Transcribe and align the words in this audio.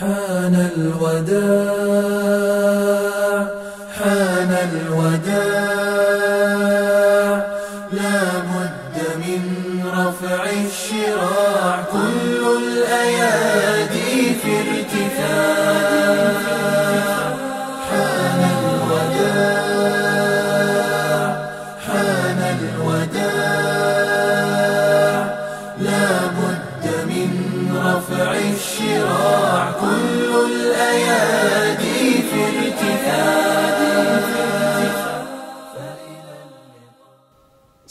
حان 0.00 0.54
الوداع 0.54 1.36
حان 3.98 4.50
الوداع. 4.50 5.75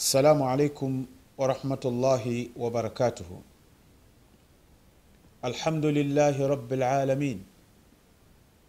السلام 0.06 0.40
عليكم 0.52 0.90
ورحمة 1.34 1.84
الله 1.90 2.24
وبركاته. 2.62 3.30
الحمد 5.50 5.86
لله 5.98 6.36
رب 6.54 6.70
العالمين 6.78 7.38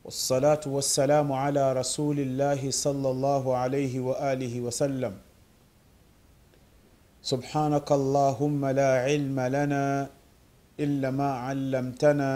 والصلاة 0.05 0.63
والسلام 0.65 1.29
على 1.43 1.65
رسول 1.81 2.17
الله 2.25 2.61
صلى 2.85 3.09
الله 3.13 3.43
عليه 3.61 3.93
وآله 4.07 4.53
وسلم. 4.65 5.13
سبحانك 7.21 7.87
اللهم 7.99 8.61
لا 8.79 8.91
علم 9.05 9.37
لنا 9.57 9.85
إلا 10.85 11.09
ما 11.19 11.29
علمتنا 11.45 12.31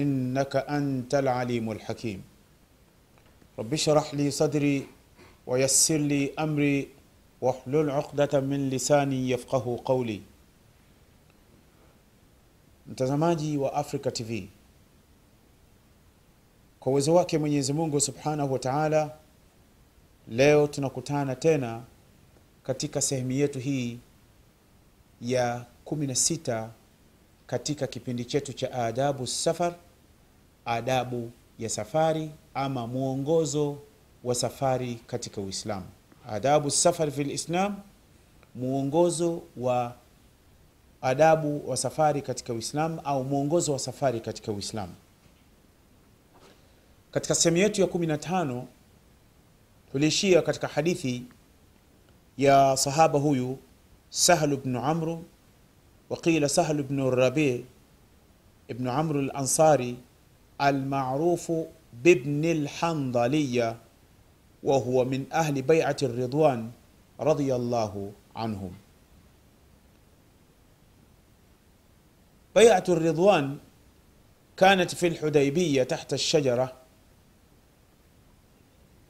إنك 0.00 0.52
أنت 0.78 1.12
العليم 1.22 1.66
الحكيم. 1.76 2.20
رب 3.58 3.72
اشرح 3.72 4.06
لي 4.18 4.26
صدري 4.40 4.76
ويسر 5.46 6.00
لي 6.12 6.22
أمري 6.46 6.78
wahlul 7.42 7.88
uqdata 7.98 8.40
min 8.40 8.70
lisani 8.70 9.30
yafqahu 9.30 9.78
qawli. 9.78 10.22
Mtazamaji 12.86 13.58
wa 13.58 13.74
Africa 13.74 14.12
TV, 14.12 14.48
kwa 16.80 16.92
uwezo 16.92 17.14
wake 17.14 17.38
Mwenyezi 17.38 17.72
Mungu 17.72 18.00
subhanahu 18.00 18.52
wa 18.52 18.58
taala, 18.58 19.10
leo 20.28 20.66
tunakutana 20.66 21.36
tena 21.36 21.82
katika 22.62 23.00
sehemu 23.00 23.30
yetu 23.32 23.58
hii 23.58 23.98
ya 25.20 25.64
16 25.86 26.68
katika 27.46 27.86
kipindi 27.86 28.24
chetu 28.24 28.52
cha 28.52 28.72
adabu 28.72 29.26
safar, 29.26 29.74
adabu 30.64 31.30
ya 31.58 31.68
safari 31.68 32.30
ama 32.54 32.86
mwongozo 32.86 33.78
wa 34.24 34.34
safari 34.34 34.94
katika 35.06 35.40
Uislamu 35.40 35.86
adabu 36.28 36.70
safari 36.70 37.10
fi 37.12 37.24
lislam, 37.24 37.76
mwongozo 38.54 39.42
wa 39.56 39.94
adabu 41.02 41.70
wa 41.70 41.76
safari 41.76 42.22
katika 42.22 42.52
Uislamu 42.52 43.00
au 43.04 43.24
mwongozo 43.24 43.72
wa 43.72 43.78
safari 43.78 44.20
katika 44.20 44.52
Uislamu. 44.52 44.92
Katika 47.10 47.34
sehemu 47.34 47.56
yetu 47.56 47.80
ya 47.80 47.86
15 47.86 48.62
tuliishia 49.92 50.42
katika 50.42 50.68
hadithi 50.68 51.22
ya 52.38 52.76
sahaba 52.76 53.18
huyu 53.18 53.58
Sahlu 54.10 54.56
bnu 54.56 54.84
Amru 54.84 55.24
waqila 56.10 56.48
Sahlu 56.48 56.84
bnu 56.84 57.10
Rabi 57.10 57.64
ibnu 58.68 58.90
Amru 58.92 59.20
al-Ansari 59.20 59.96
almarufu 60.58 61.68
bibni 61.92 62.54
lhandaliya 62.54 63.76
وهو 64.63 65.05
من 65.05 65.25
أهل 65.33 65.61
بيعة 65.61 65.97
الرضوان 66.03 66.71
رضي 67.19 67.55
الله 67.55 68.11
عنهم 68.35 68.71
بيعة 72.55 72.83
الرضوان 72.89 73.57
كانت 74.57 74.95
في 74.95 75.07
الحديبية 75.07 75.83
تحت 75.83 76.13
الشجرة 76.13 76.73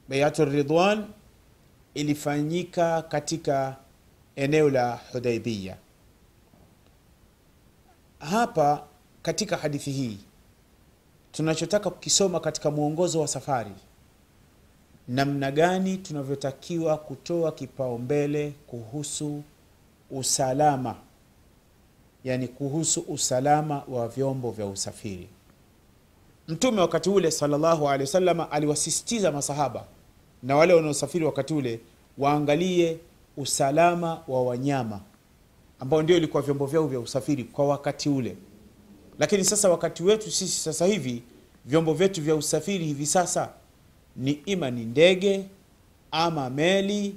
بيعة 0.08 0.34
الرضوان 0.40 1.08
ilifanyika 1.94 3.02
katika 3.02 3.76
eneo 4.36 4.70
la 4.70 5.00
Hudaibia. 5.12 5.76
Hapa 8.18 8.84
katika 9.22 9.56
hadithi 9.56 9.90
hii 9.92 10.18
tunachotaka 11.32 11.90
kukisoma 11.90 12.40
katika 12.40 12.70
mwongozo 12.70 13.20
wa 13.20 13.28
safari 13.28 13.70
namna 15.07 15.51
gani 15.51 15.97
tunavyotakiwa 15.97 16.97
kutoa 16.97 17.51
kipaumbele 17.51 18.53
kuhusu 18.67 19.43
usalama, 20.11 20.95
yani 22.23 22.47
kuhusu 22.47 23.01
usalama 23.07 23.83
wa 23.87 24.07
vyombo 24.07 24.51
vya 24.51 24.65
usafiri. 24.65 25.27
Mtume 26.47 26.81
wakati 26.81 27.09
ule 27.09 27.31
sallallahu 27.31 27.85
alaihi 27.87 28.03
wasallam 28.03 28.39
aliwasisitiza 28.51 29.31
masahaba 29.31 29.85
na 30.43 30.55
wale 30.55 30.73
wanaosafiri 30.73 31.25
wakati 31.25 31.53
ule 31.53 31.79
waangalie 32.17 32.97
usalama 33.37 34.21
wa 34.27 34.43
wanyama 34.43 34.99
ambao 35.79 36.01
ndio 36.01 36.17
ilikuwa 36.17 36.43
vyombo 36.43 36.65
vyao 36.65 36.87
vya 36.87 36.99
usafiri 36.99 37.43
kwa 37.43 37.67
wakati 37.67 38.09
ule. 38.09 38.37
Lakini 39.19 39.43
sasa 39.45 39.69
wakati 39.69 40.03
wetu 40.03 40.31
sisi 40.31 40.59
sasa 40.59 40.85
hivi 40.85 41.23
vyombo 41.65 41.93
vyetu 41.93 42.21
vya 42.21 42.35
usafiri 42.35 42.85
hivi 42.85 43.05
sasa 43.05 43.49
ni 44.15 44.31
ima 44.31 44.71
ni 44.71 44.85
ndege 44.85 45.45
ama 46.11 46.49
meli 46.49 47.15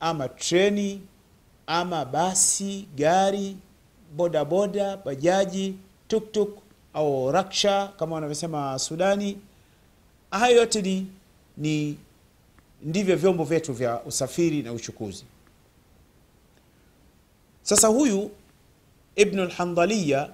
ama 0.00 0.28
treni 0.28 1.00
ama 1.66 2.04
basi, 2.04 2.88
gari, 2.96 3.56
bodaboda, 4.16 4.96
bajaji, 4.96 5.74
tuktuk 6.08 6.58
au 6.94 7.32
raksha 7.32 7.88
kama 7.98 8.14
wanavyosema 8.14 8.78
Sudani. 8.78 9.38
Hayo 10.30 10.56
yote 10.56 10.82
ni, 10.82 11.06
ni 11.56 11.98
ndivyo 12.82 13.16
vyombo 13.16 13.44
vyetu 13.44 13.72
vya 13.72 14.02
usafiri 14.02 14.62
na 14.62 14.72
uchukuzi. 14.72 15.24
Sasa 17.62 17.88
huyu 17.88 18.30
Ibnu 19.16 19.44
Lhandhaliya 19.44 20.30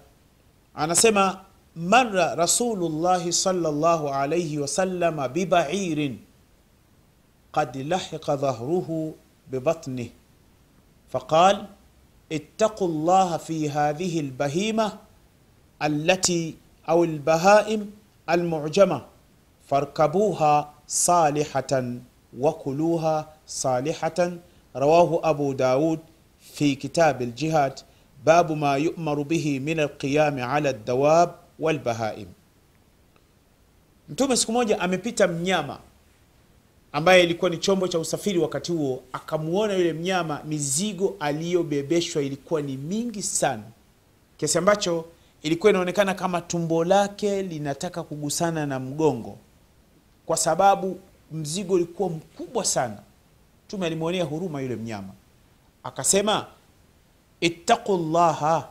anasema 0.75 1.45
mara 1.77 2.35
rasulullahi 2.35 3.33
sallallahu 3.33 4.09
alayhi 4.09 4.59
wasallama 4.59 5.29
bibairin 5.29 6.19
qad 7.53 7.77
lahiqa 7.77 8.37
dhahruhu 8.37 9.13
bibatnih 9.51 10.09
faqal 11.13 11.69
ittaqu 12.33 12.89
llaha 12.89 13.39
fi 13.39 13.69
hadhihi 13.69 14.23
lbahima 14.33 14.99
allati 15.79 16.57
au 16.89 17.05
lbahaim 17.05 17.93
almujama 18.27 19.05
farkabuha 19.69 20.73
salihatan 20.87 22.01
wakuluha 22.41 23.29
salihatan 23.45 24.41
rawahu 24.75 25.21
abu 25.23 25.53
daud 25.55 26.01
fi 26.41 26.77
kitabi 26.77 27.27
ljihad 27.37 27.85
babu 28.25 28.57
ma 28.57 28.77
yumaru 28.81 29.25
bihi 29.29 29.61
min 29.61 29.81
alqiyami 29.81 30.41
ala 30.43 30.73
ldawab 30.73 31.46
walbahaim. 31.59 32.29
Mtume 34.09 34.37
siku 34.37 34.53
moja 34.53 34.81
amepita 34.81 35.27
mnyama 35.29 35.79
ambaye 36.93 37.23
ilikuwa 37.23 37.51
ni 37.51 37.59
chombo 37.59 37.89
cha 37.89 37.99
usafiri 37.99 38.39
wakati 38.39 38.73
huo, 38.73 39.03
akamwona 39.13 39.75
yule 39.75 39.93
mnyama, 39.93 40.41
mizigo 40.45 41.17
aliyobebeshwa 41.21 42.23
ilikuwa 42.23 42.63
ni 42.63 42.77
mingi 42.77 43.23
sana, 43.23 43.63
kiasi 44.37 44.59
ambacho 44.59 45.05
ilikuwa 45.43 45.71
inaonekana 45.71 46.15
kama 46.15 46.41
tumbo 46.41 46.85
lake 46.85 47.43
linataka 47.43 48.03
kugusana 48.03 48.67
na 48.67 48.81
mgongo, 48.81 49.39
kwa 50.27 50.37
sababu 50.37 50.99
mzigo 51.33 51.75
ulikuwa 51.75 52.09
mkubwa 52.09 52.65
sana. 52.65 52.99
Mtume 53.67 53.87
alimwonea 53.87 54.25
huruma 54.25 54.61
yule 54.61 54.77
mnyama, 54.77 55.13
akasema 55.83 56.47
ittaqu 57.41 57.97
llaha 57.97 58.69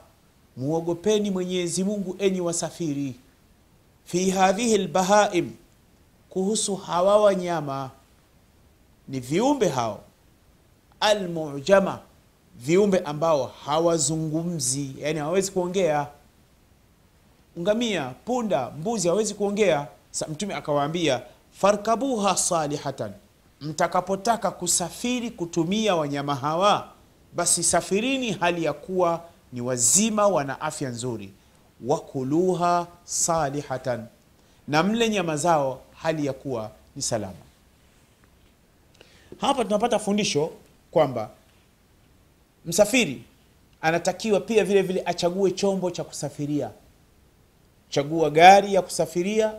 muogopeni 0.58 1.32
Mwenyezi 1.32 1.84
Mungu 1.84 2.16
enyi 2.20 2.42
wasafiri, 2.42 3.16
fi 4.06 4.30
hadhihi 4.30 4.78
lbahaim, 4.78 5.52
kuhusu 6.30 6.76
hawa 6.76 7.18
wanyama. 7.24 7.90
Ni 9.08 9.20
viumbe 9.20 9.68
hao 9.70 10.00
almujama, 11.00 12.00
viumbe 12.56 13.00
ambao 13.00 13.46
hawazungumzi, 13.66 14.96
yani 15.00 15.20
hawawezi 15.20 15.52
kuongea. 15.52 16.08
Ngamia, 17.60 18.14
punda, 18.26 18.70
mbuzi 18.72 19.08
hawezi 19.08 19.34
kuongea. 19.34 19.88
Sa 20.12 20.28
Mtume 20.28 20.54
akawaambia 20.56 21.22
farkabuha 21.52 22.38
salihatan, 22.38 23.12
mtakapotaka 23.62 24.52
kusafiri 24.52 25.32
kutumia 25.32 25.96
wanyama 25.96 26.36
hawa, 26.36 26.88
basi 27.36 27.64
safirini 27.64 28.32
hali 28.32 28.64
ya 28.64 28.74
kuwa 28.74 29.22
ni 29.54 29.62
wazima, 29.62 30.28
wana 30.28 30.62
afya 30.62 30.90
nzuri. 30.90 31.34
wakuluha 31.86 32.88
salihatan, 33.04 34.06
na 34.68 34.84
mle 34.84 35.10
nyama 35.10 35.38
zao 35.38 35.82
hali 35.96 36.26
ya 36.26 36.34
kuwa 36.34 36.72
ni 36.96 37.02
salama. 37.02 37.34
Hapa 39.42 39.64
tunapata 39.66 40.00
fundisho 40.00 40.52
kwamba 40.92 41.30
msafiri 42.66 43.24
anatakiwa 43.82 44.40
pia 44.40 44.64
vile 44.66 44.82
vile 44.82 45.04
achague 45.06 45.52
chombo 45.52 45.92
cha 45.92 46.04
kusafiria. 46.04 46.72
Chagua 47.90 48.30
gari 48.30 48.74
ya 48.74 48.82
kusafiria 48.82 49.54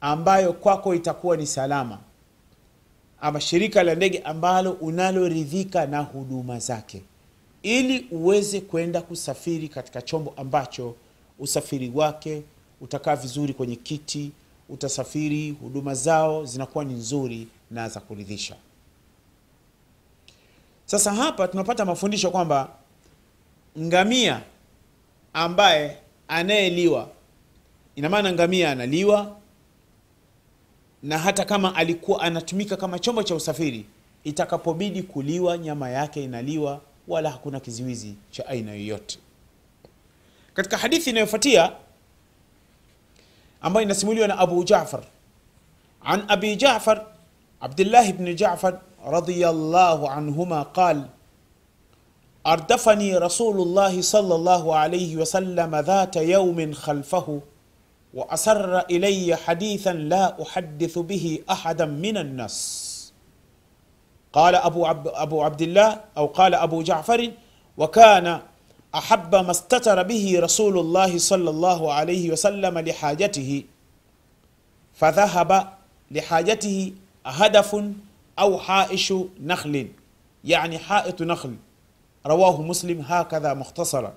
ambayo 0.00 0.52
kwako 0.52 0.94
itakuwa 0.94 1.36
ni 1.36 1.46
salama, 1.46 1.98
ama 3.20 3.40
shirika 3.40 3.82
la 3.82 3.94
ndege 3.94 4.18
ambalo 4.18 4.72
unaloridhika 4.72 5.86
na 5.86 6.00
huduma 6.00 6.58
zake, 6.58 7.02
ili 7.66 8.06
uweze 8.10 8.60
kwenda 8.60 9.02
kusafiri 9.02 9.68
katika 9.68 10.02
chombo 10.02 10.34
ambacho 10.36 10.94
usafiri 11.38 11.92
wake 11.94 12.42
utakaa 12.80 13.16
vizuri 13.16 13.54
kwenye 13.54 13.76
kiti, 13.76 14.30
utasafiri, 14.68 15.50
huduma 15.50 15.94
zao 15.94 16.44
zinakuwa 16.44 16.84
ni 16.84 16.94
nzuri 16.94 17.48
na 17.70 17.88
za 17.88 18.00
kuridhisha. 18.00 18.56
Sasa 20.84 21.12
hapa 21.14 21.48
tunapata 21.48 21.84
mafundisho 21.84 22.30
kwamba 22.30 22.68
ngamia 23.78 24.42
ambaye 25.32 25.96
anayeliwa, 26.28 27.08
ina 27.96 28.08
maana 28.08 28.32
ngamia 28.32 28.70
analiwa, 28.70 29.36
na 31.02 31.18
hata 31.18 31.44
kama 31.44 31.74
alikuwa 31.74 32.20
anatumika 32.20 32.76
kama 32.76 32.98
chombo 32.98 33.22
cha 33.22 33.34
usafiri, 33.34 33.86
itakapobidi 34.24 35.02
kuliwa, 35.02 35.58
nyama 35.58 35.90
yake 35.90 36.24
inaliwa, 36.24 36.80
wala 37.08 37.30
hakuna 37.30 37.60
kizuizi 37.60 38.14
cha 38.30 38.46
aina 38.46 38.72
yoyote. 38.72 39.18
Katika 40.54 40.76
hadithi 40.76 41.10
inayofuatia 41.10 41.72
ambayo 43.60 43.84
inasimuliwa 43.86 44.28
na 44.28 44.38
Abu 44.38 44.64
Jafar 44.64 45.02
an 46.04 46.24
Abi 46.28 46.56
Jafar 46.56 47.06
Abdullah 47.60 48.08
ibn 48.08 48.34
Jafar 48.34 48.80
radiyallahu 49.10 50.06
anhuma 50.08 50.64
qal 50.64 51.02
أردفني 52.46 53.16
رسول 53.18 53.60
الله 53.60 54.02
صلى 54.02 54.34
الله 54.34 54.76
عليه 54.76 55.16
وسلم 55.16 55.76
ذات 55.76 56.16
يوم 56.16 56.72
خلفه 56.72 57.40
وأسر 58.14 58.78
إلي 58.80 59.36
حديثا 59.36 59.92
لا 59.92 60.42
أحدث 60.42 60.98
به 60.98 61.38
أحدا 61.50 61.84
من 61.84 62.16
الناس 62.16 62.56
قال 64.36 64.54
أبو, 64.54 64.86
عب 64.86 65.08
أبو 65.08 65.42
عبد 65.42 65.62
الله 65.62 66.00
أو 66.16 66.26
قال 66.26 66.54
أبو 66.54 66.82
جعفر 66.82 67.30
وكان 67.78 68.40
أحب 68.94 69.34
ما 69.34 69.50
استتر 69.50 70.02
به 70.02 70.36
رسول 70.40 70.78
الله 70.78 71.18
صلى 71.18 71.50
الله 71.50 71.92
عليه 71.92 72.30
وسلم 72.30 72.78
لحاجته 72.78 73.64
فذهب 74.94 75.72
لحاجته 76.10 76.92
هدف 77.26 77.76
أو 78.38 78.58
حائش 78.58 79.14
نخل 79.40 79.88
يعني 80.44 80.78
حائط 80.78 81.22
نخل. 81.22 81.56
رواه 82.26 82.62
مسلم 82.62 83.00
هكذا 83.00 83.54
مختصرا. 83.54 84.12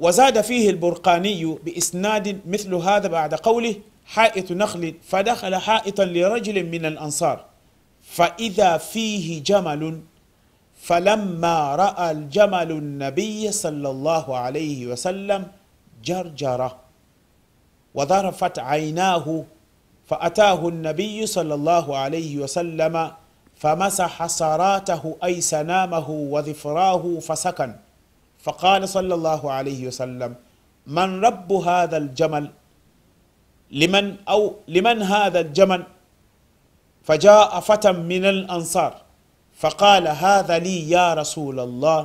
وزاد 0.00 0.40
فيه 0.40 0.70
البرقاني 0.70 1.44
بإسناد 1.64 2.40
مثل 2.46 2.74
هذا 2.74 3.08
بعد 3.08 3.34
قوله 3.34 3.76
حائط 4.06 4.52
نخل 4.52 4.94
فدخل 5.02 5.56
حائطا 5.56 6.04
لرجل 6.04 6.66
من 6.66 6.86
الأنصار. 6.86 7.44
فإذا 8.02 8.76
فيه 8.76 9.42
جمل 9.42 10.00
فلما 10.82 11.76
رأى 11.76 12.10
الجمل 12.10 12.70
النبي 12.72 13.52
صلى 13.52 13.90
الله 13.90 14.36
عليه 14.36 14.86
وسلم 14.86 15.46
جرجره 16.04 16.76
وذرفت 17.94 18.58
عيناه 18.58 19.44
فأتاه 20.06 20.68
النبي 20.68 21.26
صلى 21.26 21.54
الله 21.54 21.96
عليه 21.96 22.38
وسلم 22.38 23.10
فمسح 23.56 24.26
سراته 24.26 25.16
أي 25.24 25.40
سنامه 25.40 26.10
وظفراه 26.10 27.18
فسكن. 27.20 27.74
فقال 28.44 28.88
صلى 28.88 29.14
الله 29.14 29.52
عليه 29.52 29.86
وسلم 29.86 30.34
من 30.86 31.24
رب 31.24 31.52
هذا 31.52 31.96
الجمل؟ 31.96 32.50
لمن 33.74 34.16
أو 34.28 34.40
لمن 34.68 35.02
هذا 35.02 35.40
الجمل 35.40 35.82
فجاء 37.02 37.60
فتى 37.60 37.92
من 37.92 38.24
الأنصار 38.24 38.92
فقال 39.62 40.08
هذا 40.08 40.58
لي 40.58 40.90
يا 40.90 41.14
رسول 41.14 41.60
الله. 41.60 42.00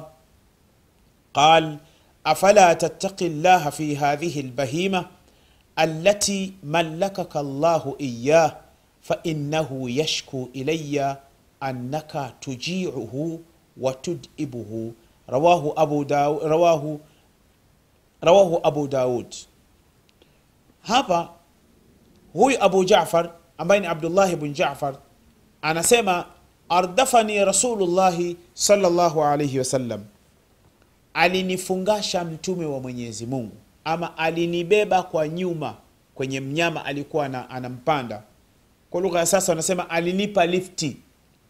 قال 1.34 1.78
أفلا 2.26 2.74
تتقي 2.74 3.28
الله 3.28 3.70
في 3.70 3.98
هذه 3.98 4.40
البهيمة 4.40 5.06
التي 5.80 6.54
ملكك 6.64 7.38
الله 7.38 7.96
إياه 8.02 8.58
فإنه 9.02 9.70
يشكو 10.00 10.50
إلي 10.56 11.18
أنك 11.64 12.34
تجيعه 12.42 13.40
وتدئبه. 13.78 14.92
رواه 15.30 15.64
أبو 15.78 16.04
داود 16.04 16.44
رواه 16.44 16.98
رواه 18.24 18.62
أبو 18.66 18.86
داود. 18.86 19.34
hapa 20.90 21.30
huyu 22.34 22.64
Abu 22.64 22.86
jafar 22.86 23.30
ambaye 23.58 23.82
ni 23.82 23.88
abdullahi 23.88 24.36
bn 24.36 24.54
jafar 24.54 24.96
anasema 25.62 26.26
ardafani 26.70 27.46
Rasulullahi 27.46 28.38
salllahu 28.54 29.24
alaihi 29.24 29.60
wasallam, 29.60 30.02
alinifungasha 31.14 32.24
mtume 32.24 32.66
wa 32.66 32.80
Mwenyezi 32.80 33.26
Mungu, 33.26 33.52
ama 33.84 34.18
alinibeba 34.18 35.04
kwa 35.04 35.28
nyuma 35.28 35.76
kwenye 36.16 36.40
mnyama 36.40 36.86
alikuwa 36.86 37.30
na, 37.30 37.50
anampanda. 37.50 38.22
Kwa 38.90 39.02
lugha 39.02 39.20
ya 39.20 39.26
sasa 39.26 39.52
wanasema 39.52 39.90
alinipa 39.90 40.46
lifti. 40.46 40.98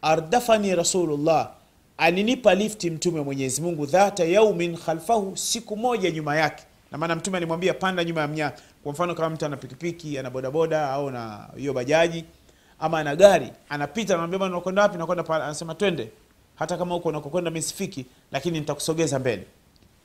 Ardafani 0.02 0.74
Rasulullah, 0.74 1.50
alinipa 1.98 2.54
lifti 2.54 2.90
mtume 2.90 3.18
wa 3.18 3.24
Mwenyezi 3.24 3.62
Mungu, 3.62 3.86
dhata 3.86 4.24
yaumin 4.24 4.76
khalfahu, 4.76 5.36
siku 5.36 5.76
moja 5.76 6.10
nyuma 6.10 6.36
yake. 6.36 6.64
Na 6.92 6.98
maana 6.98 7.16
mtume 7.16 7.36
alimwambia 7.36 7.74
panda 7.74 8.04
nyuma 8.04 8.20
ya 8.20 8.28
mnyama. 8.28 8.52
Kwa 8.82 8.92
mfano 8.92 9.14
kama 9.14 9.30
mtu 9.30 9.46
ana 9.46 9.56
pikipiki 9.56 10.18
ana 10.18 10.30
bodaboda 10.30 10.90
au 10.90 11.10
na 11.10 11.48
hiyo 11.56 11.72
bajaji 11.72 12.24
ama 12.78 12.98
ana 12.98 13.16
gari 13.16 13.52
anapita, 13.68 14.12
anamwambia 14.14 14.38
bwana, 14.38 14.54
unakwenda 14.54 14.82
wapi? 14.82 14.98
Nakwenda 14.98 15.22
pale. 15.24 15.44
Anasema 15.44 15.74
twende, 15.74 16.10
hata 16.54 16.76
kama 16.76 16.94
huko 16.94 17.08
unakokwenda 17.08 17.50
mimi 17.50 17.62
sifiki, 17.62 18.06
lakini 18.32 18.60
nitakusogeza 18.60 19.18
mbele. 19.18 19.46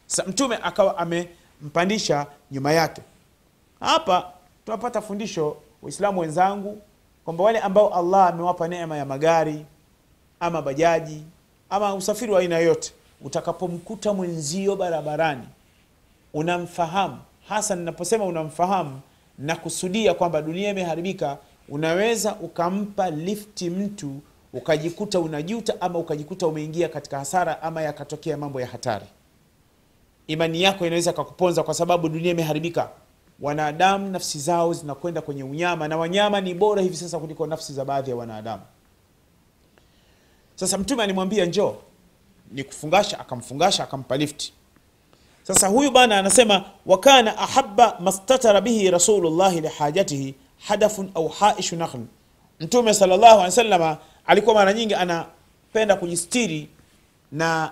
Sasa 0.07 0.29
mtume 0.29 0.55
akawa 0.63 0.97
amempandisha 0.97 2.25
nyuma 2.51 2.71
yake. 2.71 3.01
Hapa 3.79 4.31
tunapata 4.65 5.01
fundisho 5.01 5.57
Waislamu 5.81 6.19
wenzangu 6.19 6.81
kwamba 7.25 7.43
wale 7.43 7.59
ambao 7.59 7.93
Allah 7.95 8.27
amewapa 8.29 8.67
neema 8.67 8.97
ya 8.97 9.05
magari 9.05 9.65
ama 10.39 10.61
bajaji 10.61 11.23
ama 11.69 11.95
usafiri 11.95 12.31
wa 12.31 12.39
aina 12.39 12.57
yoyote, 12.57 12.93
utakapomkuta 13.21 14.13
mwenzio 14.13 14.75
barabarani 14.75 15.47
unamfahamu, 16.33 17.17
hasa 17.47 17.75
ninaposema 17.75 18.25
unamfahamu 18.25 18.99
na 19.37 19.55
kusudia 19.55 20.13
kwamba 20.13 20.41
dunia 20.41 20.69
imeharibika, 20.69 21.37
unaweza 21.69 22.35
ukampa 22.35 23.09
lifti 23.09 23.69
mtu 23.69 24.15
ukajikuta 24.53 25.19
unajuta 25.19 25.81
ama 25.81 25.99
ukajikuta 25.99 26.47
umeingia 26.47 26.89
katika 26.89 27.19
hasara 27.19 27.61
ama 27.61 27.81
yakatokea 27.81 28.37
mambo 28.37 28.61
ya 28.61 28.67
hatari. 28.67 29.05
Imani 30.27 30.61
yako 30.61 30.85
inaweza 30.85 31.13
kakuponza 31.13 31.63
kwa 31.63 31.73
sababu 31.73 32.09
dunia 32.09 32.31
imeharibika. 32.31 32.89
Wanadamu 33.41 34.09
nafsi 34.09 34.39
zao 34.39 34.73
zinakwenda 34.73 35.21
kwenye 35.21 35.43
unyama, 35.43 35.87
na 35.87 35.97
wanyama 35.97 36.41
ni 36.41 36.53
bora 36.53 36.81
hivi 36.81 36.95
sasa 36.97 37.19
kuliko 37.19 37.47
nafsi 37.47 37.73
za 37.73 37.85
baadhi 37.85 38.09
ya 38.09 38.15
wanadamu. 38.15 38.63
Sasa 40.55 40.77
Mtume 40.77 41.03
alimwambia 41.03 41.45
njoo 41.45 41.75
ni 42.51 42.63
kufungasha, 42.63 43.19
akamfungasha 43.19 43.83
akampa 43.83 44.17
lifti. 44.17 44.53
Sasa 45.47 45.67
huyu 45.67 45.91
bana 45.91 46.17
anasema 46.17 46.63
wakana 46.85 47.37
ahabba 47.37 47.97
mastatara 47.99 48.61
bihi 48.61 48.91
rasulullahi 48.91 49.61
lihajatihi 49.61 50.35
hadafun 50.67 51.11
au 51.15 51.27
haishu 51.27 51.75
nakhl. 51.75 51.99
Mtume 52.59 52.93
sallallahu 52.93 53.25
alaihi 53.25 53.45
wasallam 53.45 53.95
alikuwa 54.25 54.55
mara 54.55 54.73
nyingi 54.73 54.93
anapenda 54.95 55.95
kujistiri 55.95 56.69
na 57.31 57.71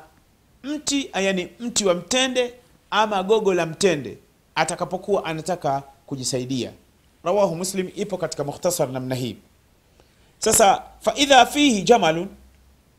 mti, 0.63 1.09
yani 1.21 1.49
mti 1.59 1.85
wa 1.85 1.93
mtende 1.93 2.53
ama 2.91 3.23
gogo 3.23 3.53
la 3.53 3.65
mtende 3.65 4.17
atakapokuwa 4.55 5.25
anataka 5.25 5.83
kujisaidia. 6.05 6.71
Rawahu 7.23 7.55
Muslim, 7.55 7.89
ipo 7.95 8.17
katika 8.17 8.43
mukhtasar 8.43 8.89
namna 8.89 9.15
hii. 9.15 9.35
Sasa 10.39 10.83
faidha 11.01 11.45
fihi 11.45 11.81
jamalun, 11.81 12.27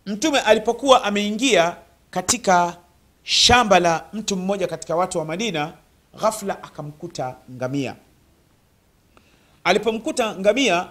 mtume 0.06 0.40
alipokuwa 0.40 1.04
ameingia 1.04 1.76
katika 2.10 2.76
shamba 3.24 3.80
la 3.80 4.04
mtu 4.12 4.36
mmoja 4.36 4.66
katika 4.66 4.96
watu 4.96 5.18
wa 5.18 5.24
Madina, 5.24 5.72
ghafla 6.20 6.62
akamkuta 6.62 7.36
ngamia. 7.52 7.96
Alipomkuta 9.64 10.36
ngamia 10.36 10.88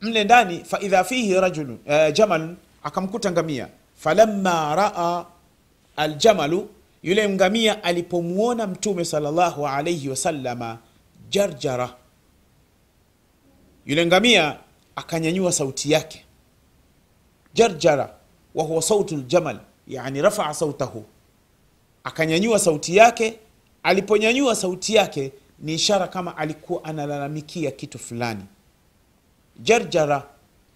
mle 0.00 0.24
ndani, 0.24 0.64
faidha 0.64 1.04
fihi 1.04 1.40
rajulun 1.40 1.78
uh, 1.86 2.12
jamalun, 2.12 2.56
akamkuta 2.82 3.30
ngamia. 3.32 3.68
Falamma 3.96 4.74
raa 4.74 5.24
aljamalu, 5.96 6.68
yule 7.02 7.28
ngamia 7.28 7.84
alipomwona 7.84 8.66
mtume 8.66 9.04
salllahu 9.04 9.66
alaihi 9.68 10.08
wasallama 10.08 10.78
jarjara 11.30 11.94
yule 13.86 14.06
ngamia 14.06 14.56
akanyanyua 14.96 15.52
sauti 15.52 15.92
yake 15.92 16.24
jarjara 17.54 18.14
wa 18.54 18.64
huwa 18.64 18.82
sautu 18.82 19.16
ljamal 19.16 19.58
yani 19.88 20.22
rafaa 20.22 20.54
sautahu 20.54 21.04
akanyanyua 22.04 22.58
sauti 22.58 22.96
yake. 22.96 23.38
Aliponyanyua 23.82 24.56
sauti 24.56 24.94
yake 24.94 25.32
ni 25.58 25.74
ishara 25.74 26.06
kama 26.08 26.36
alikuwa 26.36 26.84
analalamikia 26.84 27.70
kitu 27.70 27.98
fulani. 27.98 28.42
Jarjara 29.62 30.22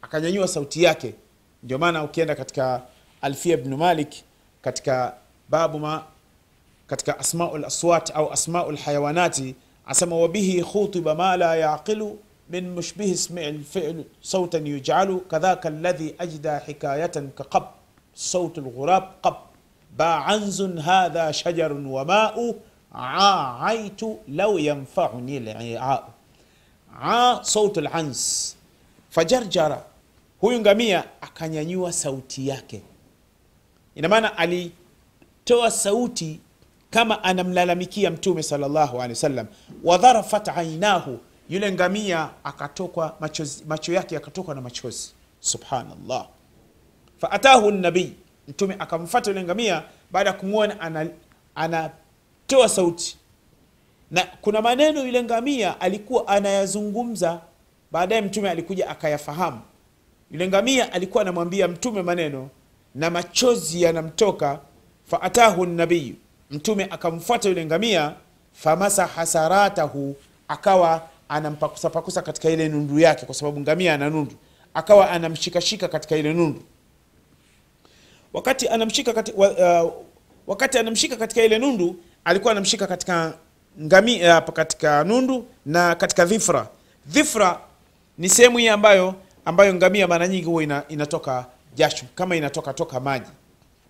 akanyanyua 0.03 0.49
sauti 0.49 0.83
yake. 0.83 1.15
Ndio 1.63 1.79
maana 1.79 2.05
ukienda 2.05 2.35
katika 2.35 2.83
alfia 3.21 3.57
bnu 3.57 3.77
malik 3.77 4.15
katika 4.63 5.15
babu 5.49 5.79
ma 5.79 6.03
katika 6.87 7.19
asmau 7.19 7.59
laswat 7.59 8.11
au 8.15 8.33
asmau 8.33 8.73
lhayawanati 8.73 9.55
asema 9.87 10.17
wabihi 10.17 10.63
khutiba 10.65 11.15
ma 11.15 11.37
la 11.37 11.57
yaqilu 11.57 12.19
min 12.51 12.71
mushbihi 12.71 13.17
smi 13.17 13.53
lfilu 13.53 14.05
sautan 14.23 14.67
yujalu 14.67 15.21
kadhaka 15.21 15.69
alladhi 15.69 16.15
ajda 16.19 16.59
hikayatan 16.59 17.31
kaqab 17.31 17.63
sautu 18.15 18.61
lghurab 18.61 19.05
qab 19.23 19.35
baanzun 19.97 20.81
hadha 20.81 21.33
shajarun 21.33 21.87
wamau 21.87 22.61
aaitu 22.95 24.19
lau 24.29 24.59
yanfauni 24.59 25.41
liau. 25.41 26.05
A 27.03 27.39
sautu 27.43 27.81
lans 27.81 28.57
fajarjara 29.11 29.85
huyu 30.41 30.61
ngamia 30.61 31.05
akanyanyua 31.21 31.93
sauti 31.93 32.49
yake. 32.49 32.83
Ina 33.95 34.09
maana 34.09 34.39
alitoa 34.39 35.71
sauti 35.71 36.41
kama 36.91 37.25
anamlalamikia 37.25 38.11
mtume 38.11 38.43
salllahu 38.43 38.97
alehi 38.97 39.11
wasallam. 39.11 39.47
Wadharafat 39.85 40.49
ainahu 40.49 41.19
yule 41.49 41.73
ngamia 41.73 42.31
akatokwa 42.45 43.17
macho 43.67 43.93
yake 43.93 44.15
yakatokwa 44.15 44.55
na 44.55 44.61
machozi. 44.61 45.13
Subhanallah. 45.41 46.27
Faatahu 47.19 47.71
nabii 47.71 48.13
mtume 48.49 48.77
akamfata 48.79 49.31
yule 49.31 49.43
ngamia 49.45 49.83
baada 50.13 50.31
ya 50.31 50.37
kumwona 50.37 50.81
anatoa 51.55 52.69
sauti. 52.69 53.17
Na 54.11 54.27
kuna 54.41 54.63
maneno 54.63 55.05
yule 55.05 55.23
ngamia 55.23 55.81
alikuwa 55.81 56.29
anayazungumza. 56.29 57.41
Baadaye 57.93 58.21
mtume 58.21 58.51
alikuja 58.51 58.89
akayafahamu. 58.89 59.61
Yule 60.31 60.49
ngamia 60.49 60.93
alikuwa 60.93 61.23
anamwambia 61.23 61.69
mtume 61.69 62.03
maneno 62.03 62.49
na 62.95 63.11
machozi 63.11 63.83
yanamtoka. 63.83 64.59
Faatahu 65.11 65.67
nabiyu 65.67 66.15
mtume 66.51 66.85
akamfuata 66.91 67.49
yule 67.49 67.65
ngamia 67.67 68.13
famasaha 68.53 69.27
saratahu 69.27 70.17
akawa 70.49 71.09
anampakusapakusa 71.29 72.23
katika 72.23 72.51
ile 72.51 72.69
nundu 72.69 72.99
yake 72.99 73.27
kwa 73.27 73.35
sababu 73.35 73.61
ngamia 73.61 73.95
ana 73.95 74.11
nundu. 74.11 74.35
Akawa 74.75 75.11
anamshikashika 75.11 75.89
katika 75.89 76.17
ile 76.17 76.33
nundu 76.33 76.63
wakati 78.35 78.69
anamshika 78.69 79.13
kati, 79.13 79.33
uh, 79.33 79.93
wakati 80.47 80.79
anamshika 80.79 81.17
katika 81.17 81.43
ile 81.43 81.59
nundu 81.59 81.97
alikuwa 82.25 82.53
anamshika 82.53 82.87
katika 82.87 83.33
ngami, 83.83 84.29
uh, 84.29 84.39
katika 84.53 85.05
nundu 85.05 85.47
na 85.67 85.95
katika 85.95 86.25
dhifra. 86.25 86.69
Dhifra 87.07 87.61
ni 88.19 88.29
sehemu 88.29 88.59
hii 88.59 88.69
ambayo 88.69 89.15
ambayo 89.45 89.75
ngamia 89.75 90.07
mara 90.09 90.29
nyingi 90.29 90.45
huwa 90.45 90.63
ina, 90.63 90.83
inatoka 90.89 91.47
jasho 91.75 92.07
kama 92.15 92.37
inatoka 92.37 92.73
toka 92.75 93.01
maji. 93.01 93.31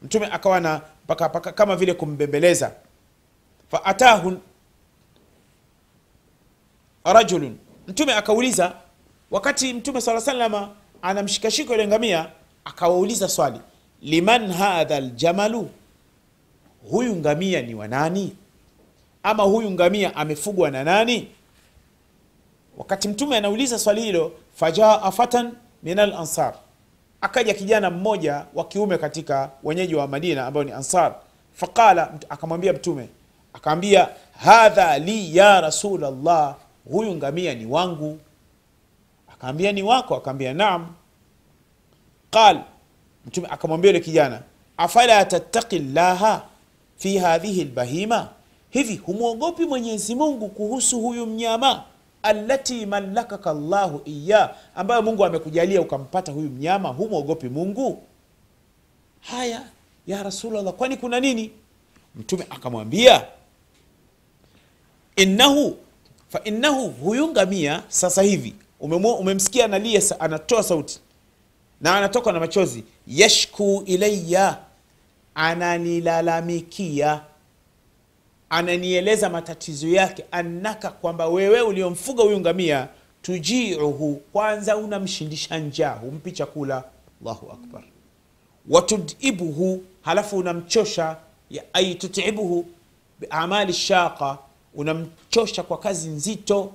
Mtume 0.02 0.26
akawa 0.26 0.60
na 0.60 0.80
paka, 1.06 1.28
paka, 1.28 1.52
kama 1.52 1.76
vile 1.76 1.94
kumbembeleza. 1.94 2.70
Faatahu 3.70 4.36
rajulun. 7.04 7.56
Mtume 7.88 8.14
akauliza 8.14 8.72
wakati 9.30 9.72
mtume 9.72 10.00
saa 10.00 10.20
salama 10.20 10.68
anamshikashika 11.02 11.72
yule 11.72 11.86
ngamia 11.86 12.26
akawauliza 12.64 13.28
swali 13.28 13.60
liman 14.04 14.52
hadha 14.52 15.00
ljamalu 15.00 15.70
huyu 16.90 17.16
ngamia 17.16 17.62
ni 17.62 17.74
wa 17.74 17.88
nani? 17.88 18.36
Ama 19.22 19.42
huyu 19.42 19.70
ngamia 19.70 20.16
amefugwa 20.16 20.70
na 20.70 20.84
nani? 20.84 21.28
Wakati 22.76 23.08
mtume 23.08 23.36
anauliza 23.36 23.78
swali 23.78 24.02
hilo 24.02 24.32
fajaa 24.54 25.10
fatan 25.10 25.52
min 25.82 25.98
alansar, 25.98 26.54
akaja 27.20 27.54
kijana 27.54 27.90
mmoja 27.90 28.44
wa 28.54 28.64
kiume 28.64 28.98
katika 28.98 29.50
wenyeji 29.62 29.94
wa 29.94 30.06
madina 30.08 30.46
ambao 30.46 30.64
ni 30.64 30.72
ansar. 30.72 31.14
Faqala 31.54 32.14
akamwambia 32.28 32.72
mtume 32.72 33.08
akaambia 33.52 34.08
hadha 34.38 34.98
li 34.98 35.36
ya 35.36 35.60
rasulllah 35.60 36.56
huyu 36.92 37.14
ngamia 37.14 37.54
ni 37.54 37.66
wangu. 37.66 38.18
Akaambia 39.32 39.72
ni 39.72 39.82
wako? 39.82 40.14
Akaambia 40.16 40.54
naam. 40.54 40.94
Qal 42.30 42.60
mtume 43.26 43.48
akamwambia 43.50 43.88
yule 43.90 44.00
kijana 44.00 44.42
afala 44.76 45.24
tattaqi 45.24 45.78
llaha 45.78 46.42
fi 46.96 47.18
hadhihi 47.18 47.64
lbahima 47.64 48.28
hivi 48.70 48.96
humwogopi 48.96 49.64
mwenyezi 49.64 50.14
mungu 50.14 50.48
kuhusu 50.48 51.00
huyu 51.00 51.26
mnyama 51.26 51.84
allati 52.22 52.86
malakaka 52.86 53.52
llahu 53.52 54.00
iya 54.04 54.54
ambayo 54.74 55.02
mungu 55.02 55.24
amekujalia 55.24 55.80
ukampata 55.80 56.32
huyu 56.32 56.50
mnyama? 56.50 56.88
Humwogopi 56.88 57.48
mungu? 57.48 58.02
Haya 59.20 59.62
ya 60.06 60.22
rasulllah 60.22 60.72
kwani 60.72 60.96
kuna 60.96 61.20
nini? 61.20 61.50
Mtume 62.14 62.46
akamwambia 62.50 63.24
innahu 65.16 65.76
fa 66.28 66.40
innahu 66.44 66.88
huyu 66.90 67.28
ngamia 67.28 67.82
sasa 67.88 68.22
hivi 68.22 68.54
umemsikia 68.80 69.64
analia 69.64 70.02
anatoa 70.20 70.62
sauti 70.62 71.00
na 71.84 71.96
anatoka 71.96 72.32
na 72.32 72.40
machozi. 72.40 72.84
Yashku 73.06 73.82
ilaya 73.86 74.58
ananilalamikia. 75.34 77.20
Ananieleza 78.50 79.30
matatizo 79.30 79.88
yake. 79.88 80.24
Annaka 80.30 80.90
kwamba 80.90 81.26
wewe 81.28 81.60
uliomfuga 81.60 82.22
huyu 82.22 82.40
ngamia 82.40 82.88
tujiuhu. 83.22 84.22
Kwanza 84.32 84.76
unamshindisha 84.76 85.58
njaa 85.58 85.92
humpi 85.94 86.32
chakula. 86.32 86.84
Allahu 87.22 87.50
akbar. 87.52 87.82
Watudibuhu 88.68 89.84
halafu 90.02 90.38
unamchosha. 90.38 91.16
Ai 91.72 91.94
tutibuhu. 91.94 92.66
Biamali 93.20 93.72
shaqa 93.72 94.38
unamchosha 94.74 95.62
kwa 95.62 95.78
kazi 95.78 96.08
nzito 96.08 96.72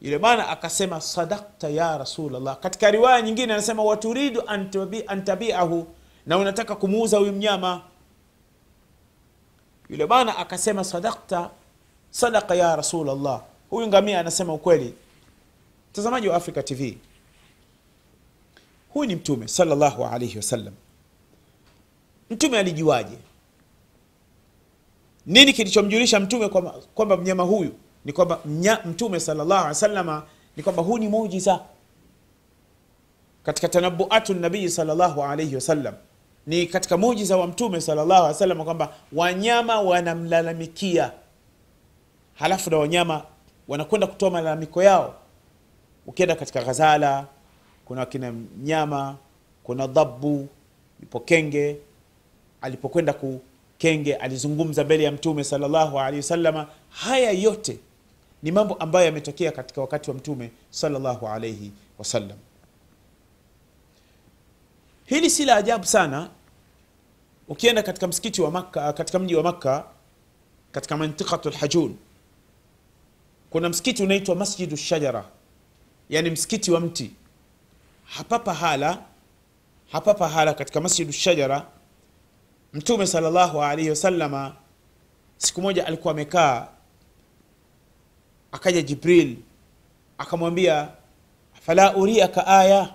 yule 0.00 0.18
bwana 0.18 0.48
akasema 0.48 1.00
sadakta 1.00 1.68
ya 1.68 1.98
rasulllah 1.98 2.58
katika 2.60 2.90
riwaya 2.90 3.22
nyingine 3.22 3.52
anasema 3.52 3.82
waturidu 3.82 4.42
antabiahu 5.06 5.86
na 6.26 6.38
unataka 6.38 6.76
kumuuza 6.76 7.18
huyu 7.18 7.32
mnyama. 7.32 7.82
Yule 9.90 10.06
bwana 10.06 10.36
akasema 10.36 10.84
sadakta 10.84 11.50
sadaka 12.10 12.54
ya 12.54 12.76
rasulllah 12.76 13.42
huyu 13.70 13.86
ngamia 13.86 14.20
anasema 14.20 14.54
ukweli. 14.54 14.94
Mtazamaji 15.90 16.28
wa 16.28 16.36
africa 16.36 16.64
tv 16.64 16.98
huyu 18.92 19.08
ni 19.08 19.16
mtume 19.16 19.48
salllahu 19.48 20.04
alaihi 20.04 20.36
wasallam 20.36 20.74
mtume 22.30 22.58
alijuaje? 22.58 23.18
Nini 25.26 25.52
kilichomjulisha 25.52 26.20
mtume 26.20 26.48
kwamba 26.48 26.70
kwamba 26.94 27.16
mnyama 27.16 27.42
huyu 27.42 27.74
ni 28.08 28.12
kwamba 28.14 28.40
mtume 28.84 29.20
salllahu 29.20 29.52
alih 29.52 29.68
wasalama 29.68 30.22
ni 30.56 30.62
kwamba 30.62 30.82
huu 30.82 30.98
ni 30.98 31.08
muujiza. 31.08 31.60
Katika 33.42 33.68
tanabuatu 33.68 34.34
nabii 34.34 34.68
salllahu 34.68 35.22
alaihi 35.24 35.54
wasallam 35.54 35.94
ni 36.46 36.66
katika 36.66 36.96
muujiza 36.96 37.36
wa 37.36 37.46
mtume 37.46 37.80
salllahu 37.80 38.12
alih 38.12 38.26
wasallam 38.26 38.64
kwamba 38.64 38.94
wanyama 39.12 39.80
wanamlalamikia. 39.80 41.12
Halafu 42.34 42.70
na 42.70 42.76
wanyama 42.76 43.22
wanakwenda 43.68 44.06
kutoa 44.06 44.30
malalamiko 44.30 44.82
yao. 44.82 45.14
Ukienda 46.06 46.34
katika 46.34 46.62
ghazala 46.62 47.26
kuna 47.84 48.06
kina 48.06 48.32
mnyama 48.32 49.16
kuna 49.64 49.86
dhabu 49.86 50.48
ipo 51.02 51.20
kenge. 51.20 51.76
Alipokwenda 52.60 53.12
kukenge 53.12 54.14
alizungumza 54.14 54.84
mbele 54.84 55.04
ya 55.04 55.12
mtume 55.12 55.44
salllahu 55.44 56.00
alehi 56.00 56.16
wasalama 56.16 56.66
haya 56.90 57.30
yote 57.30 57.78
ni 58.42 58.52
mambo 58.52 58.74
ambayo 58.74 59.06
yametokea 59.06 59.52
katika 59.52 59.80
wakati 59.80 60.10
wa 60.10 60.16
mtume 60.16 60.50
salllahu 60.70 61.28
alaihi 61.28 61.72
wasallam. 61.98 62.38
Hili 65.04 65.30
si 65.30 65.44
la 65.44 65.56
ajabu 65.56 65.84
sana. 65.84 66.30
Ukienda 67.48 67.82
katika 67.82 68.06
msikiti 68.06 68.42
wa 68.42 68.50
makka 68.50 68.92
katika 68.92 69.18
mji 69.18 69.34
wa 69.34 69.42
makka 69.42 69.84
katika 70.72 70.96
mantiqatu 70.96 71.50
lhajun 71.50 71.96
kuna 73.50 73.68
msikiti 73.68 74.02
unaitwa 74.02 74.34
masjidu 74.34 74.76
shajara 74.76 75.24
yani 76.10 76.30
msikiti 76.30 76.70
wa 76.70 76.80
mti. 76.80 77.10
Hapa 78.04 78.54
hapa 79.92 80.14
pahala 80.14 80.54
katika 80.54 80.80
masjidu 80.80 81.12
shajara 81.12 81.66
mtume 82.72 83.06
salllahu 83.06 83.62
alaihi 83.62 83.90
wasalama 83.90 84.56
siku 85.36 85.62
moja 85.62 85.86
alikuwa 85.86 86.12
amekaa 86.14 86.68
akaja 88.52 88.82
jibril 88.82 89.36
akamwambia 90.18 90.88
fala 91.66 91.96
uriaka 91.96 92.46
aya? 92.46 92.94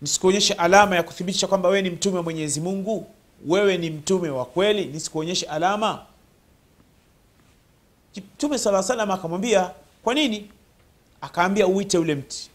Nisikuonyeshe 0.00 0.54
alama 0.54 0.96
ya 0.96 1.02
kuthibitisha 1.02 1.46
kwamba 1.46 1.68
wewe 1.68 1.82
ni 1.82 1.90
mtume 1.90 2.16
wa 2.16 2.22
mwenyezi 2.22 2.60
mungu? 2.60 3.06
Wewe 3.46 3.78
ni 3.78 3.90
mtume 3.90 4.30
wa 4.30 4.44
kweli? 4.44 4.84
Nisikuonyeshe 4.84 5.46
alama? 5.46 6.06
Mtume 8.16 8.58
sala 8.58 8.82
salam 8.82 9.10
akamwambia 9.10 9.70
kwa 10.04 10.14
nini? 10.14 10.50
Akaambia 11.20 11.66
uite 11.66 11.98
ule 11.98 12.14
mti. 12.14 12.50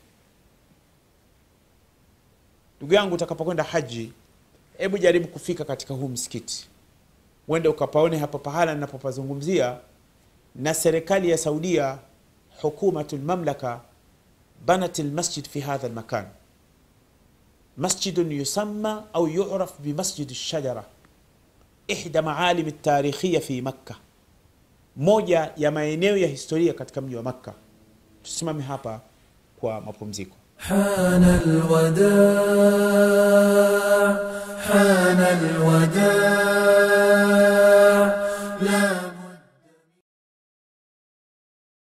Ndugu 2.77 2.93
yangu 2.93 3.15
utakapokwenda 3.15 3.63
haji 3.63 4.11
hebu 4.77 4.97
jaribu 4.97 5.27
kufika 5.27 5.65
katika 5.65 5.93
huu 5.93 6.07
msikiti. 6.07 6.67
Uende 7.47 7.69
ukapaone 7.69 8.17
hapa 8.17 8.37
pahala 8.39 8.73
ninapopazungumzia 8.73 9.77
na 10.55 10.73
serikali 10.73 11.29
ya 11.29 11.37
saudia 11.37 11.97
حكومة 12.61 13.07
المملكة 13.13 13.81
بنت 14.67 14.99
المسجد 14.99 15.45
في 15.45 15.63
هذا 15.63 15.87
المكان. 15.87 16.27
مسجد 17.77 18.31
يسمى 18.31 19.03
أو 19.15 19.27
يعرف 19.27 19.73
بمسجد 19.79 20.29
الشجرة 20.29 20.83
إحدى 21.91 22.21
معالم 22.21 22.67
التاريخية 22.67 23.39
في 23.39 23.61
مكة. 23.61 23.95
موجة 24.97 25.51
يا 25.57 25.69
maeneo 25.69 26.17
ya 26.17 26.27
historia 26.27 26.73
katika 26.73 27.01
mji 27.01 27.15
wa 27.15 27.23
Makka. 27.23 27.53
Tusimame 28.23 28.63
hapa 28.63 29.01
kwa 29.59 29.81
حان 30.57 31.23
الوداع 31.23 32.17
حان 34.67 35.19
الوداع. 35.41 36.57